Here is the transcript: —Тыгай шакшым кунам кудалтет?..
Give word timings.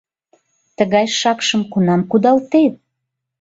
—Тыгай 0.77 1.05
шакшым 1.19 1.61
кунам 1.71 2.01
кудалтет?.. 2.11 2.73